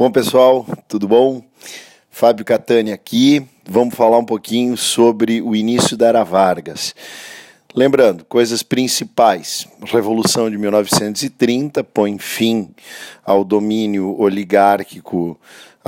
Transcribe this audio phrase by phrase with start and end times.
[0.00, 1.42] Bom, pessoal, tudo bom?
[2.10, 3.46] Fábio Catani aqui.
[3.68, 6.94] Vamos falar um pouquinho sobre o início da Era Vargas.
[7.74, 9.68] Lembrando, coisas principais.
[9.84, 12.70] Revolução de 1930 põe fim
[13.22, 15.38] ao domínio oligárquico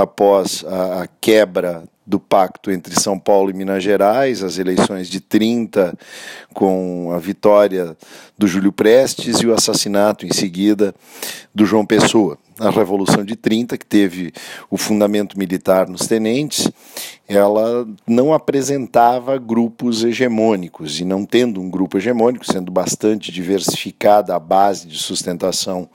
[0.02, 5.20] após a, a quebra do pacto entre São Paulo e Minas Gerais, as eleições de
[5.20, 5.96] 30,
[6.52, 7.96] com a vitória
[8.36, 10.94] do Júlio Prestes e o assassinato em seguida
[11.54, 12.36] do João Pessoa.
[12.58, 14.32] A Revolução de 30, que teve
[14.68, 16.70] o fundamento militar nos tenentes,
[17.26, 24.40] ela não apresentava grupos hegemônicos, e não tendo um grupo hegemônico, sendo bastante diversificada a
[24.40, 25.88] base de sustentação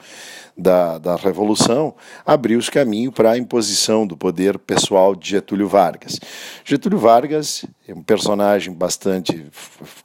[0.58, 1.94] da, da Revolução,
[2.26, 6.20] abriu-se caminho para a imposição do poder pessoal de Getúlio Vargas.
[6.64, 9.48] Getúlio Vargas é um personagem bastante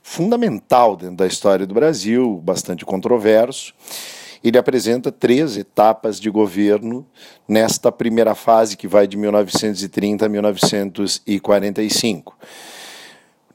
[0.03, 3.75] fundamental dentro da história do Brasil, bastante controverso.
[4.43, 7.07] Ele apresenta três etapas de governo
[7.47, 12.37] nesta primeira fase que vai de 1930 a 1945.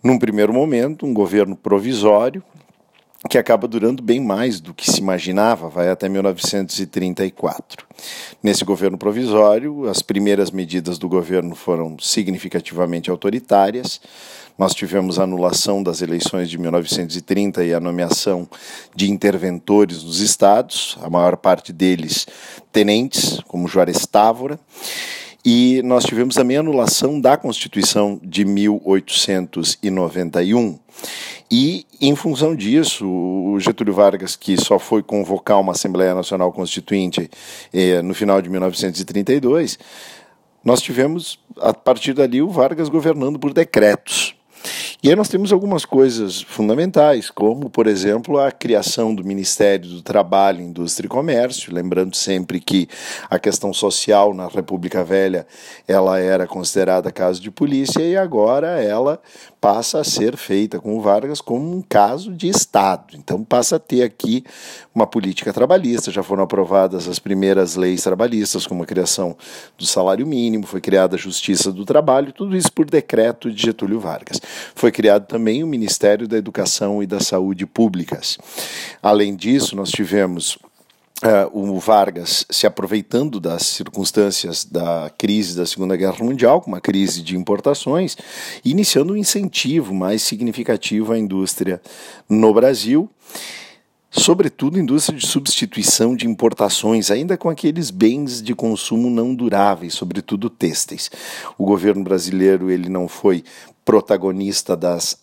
[0.02, 2.42] Num primeiro momento, um governo provisório,
[3.30, 7.86] que acaba durando bem mais do que se imaginava, vai até 1934.
[8.44, 14.00] Nesse governo provisório, as primeiras medidas do governo foram significativamente autoritárias.
[14.58, 18.48] Nós tivemos a anulação das eleições de 1930 e a nomeação
[18.96, 22.28] de interventores nos estados, a maior parte deles
[22.72, 24.60] tenentes, como Juarez Távora.
[25.46, 30.80] E nós tivemos também a anulação da Constituição de 1891.
[31.50, 37.30] E, em função disso, o Getúlio Vargas, que só foi convocar uma Assembleia Nacional Constituinte
[37.74, 39.80] eh, no final de 1932,
[40.64, 44.37] nós tivemos, a partir dali, o Vargas governando por decretos.
[45.04, 50.02] E aí nós temos algumas coisas fundamentais, como, por exemplo, a criação do Ministério do
[50.02, 52.90] Trabalho, Indústria e Comércio, lembrando sempre que
[53.30, 55.46] a questão social na República Velha
[55.88, 59.22] ela era considerada caso de polícia e agora ela
[59.62, 63.16] passa a ser feita com o Vargas como um caso de Estado.
[63.16, 64.44] Então passa a ter aqui
[64.96, 69.38] uma política trabalhista, já foram aprovadas as primeiras leis trabalhistas, como a criação
[69.78, 74.00] do salário mínimo, foi criada a Justiça do Trabalho, tudo isso por decreto de Getúlio
[74.00, 74.42] Vargas.
[74.74, 78.38] Foi criado também o Ministério da Educação e da Saúde Públicas.
[79.02, 80.58] Além disso, nós tivemos
[81.18, 87.24] Uh, o Vargas se aproveitando das circunstâncias da crise da Segunda Guerra Mundial, uma crise
[87.24, 88.16] de importações,
[88.64, 91.82] iniciando um incentivo mais significativo à indústria
[92.30, 93.10] no Brasil
[94.10, 100.50] sobretudo indústria de substituição de importações, ainda com aqueles bens de consumo não duráveis, sobretudo
[100.50, 101.10] têxteis.
[101.58, 103.44] O governo brasileiro ele não foi
[103.88, 105.18] protagonista das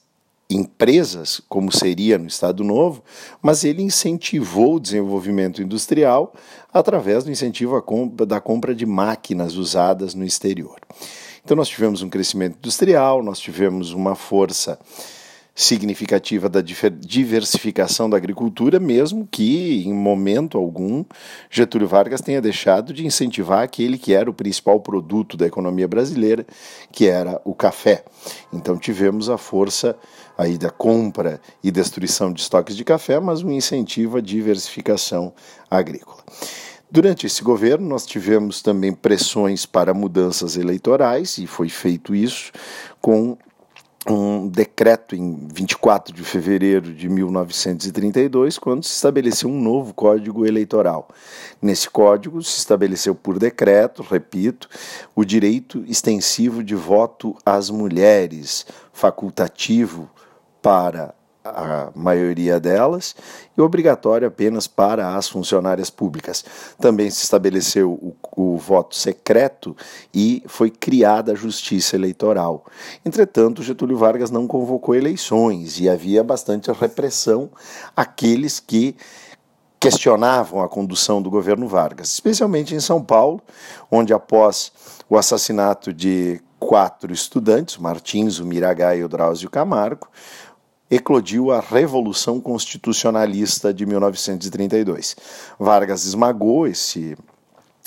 [0.49, 3.03] empresas, como seria no Estado Novo,
[3.43, 6.33] mas ele incentivou o desenvolvimento industrial
[6.73, 7.79] através do incentivo
[8.27, 10.79] da compra de máquinas usadas no exterior.
[11.45, 14.79] Então, nós tivemos um crescimento industrial, nós tivemos uma força
[15.55, 21.05] significativa da diversificação da agricultura, mesmo que, em momento algum,
[21.49, 26.45] Getúlio Vargas tenha deixado de incentivar aquele que era o principal produto da economia brasileira,
[26.91, 28.05] que era o café.
[28.53, 29.97] Então tivemos a força
[30.37, 35.33] aí da compra e destruição de estoques de café, mas um incentivo à diversificação
[35.71, 36.25] agrícola.
[36.91, 42.53] Durante esse governo, nós tivemos também pressões para mudanças eleitorais, e foi feito isso
[43.01, 43.37] com
[44.09, 51.09] um decreto em 24 de fevereiro de 1932, quando se estabeleceu um novo Código Eleitoral.
[51.61, 54.69] Nesse código se estabeleceu por decreto, repito,
[55.15, 60.11] o direito extensivo de voto às mulheres, facultativo
[60.61, 61.15] para
[61.45, 63.15] a maioria delas,
[63.57, 66.43] e obrigatório apenas para as funcionárias públicas.
[66.81, 69.77] Também se estabeleceu o, o, voto secreto
[70.13, 72.65] e foi criada a justiça eleitoral.
[73.05, 77.51] Entretanto, Getúlio Vargas não convocou eleições e havia bastante repressão
[77.95, 78.97] àqueles que
[79.79, 83.43] questionavam a condução do governo Vargas, especialmente em São Paulo,
[83.91, 84.73] onde após
[85.11, 90.09] o assassinato de quatro estudantes, Martins, o Miragaia e o Drauzio Camargo,
[90.91, 95.17] eclodiu a Revolução Constitucionalista de 1932.
[95.59, 97.17] Vargas esmagou esse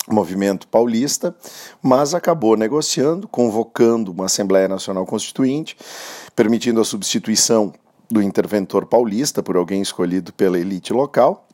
[0.08, 1.34] movimento paulista,
[1.82, 5.76] mas acabou negociando, convocando uma Assembleia Nacional Constituinte,
[6.34, 7.72] permitindo a substituição
[8.10, 11.47] do interventor paulista por alguém escolhido pela elite local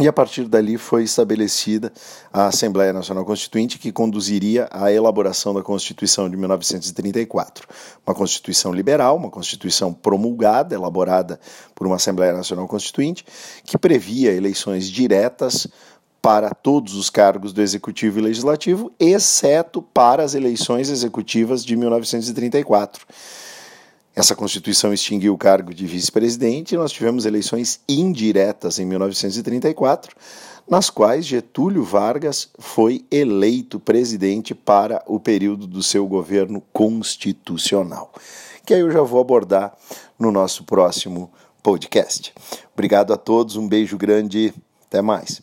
[0.00, 1.92] e a partir dali foi estabelecida
[2.32, 7.68] a Assembleia Nacional Constituinte, que conduziria à elaboração da Constituição de 1934.
[8.06, 11.38] Uma Constituição liberal, uma Constituição promulgada, elaborada
[11.74, 13.24] por uma Assembleia Nacional Constituinte,
[13.64, 15.66] que previa eleições diretas
[16.22, 23.04] para todos os cargos do Executivo e Legislativo, exceto para as eleições executivas de 1934.
[24.14, 30.14] Essa Constituição extinguiu o cargo de vice-presidente e nós tivemos eleições indiretas em 1934,
[30.68, 38.12] nas quais Getúlio Vargas foi eleito presidente para o período do seu governo constitucional,
[38.66, 39.74] que aí eu já vou abordar
[40.18, 41.32] no nosso próximo
[41.62, 42.34] podcast.
[42.74, 44.52] Obrigado a todos, um beijo grande,
[44.86, 45.40] até mais.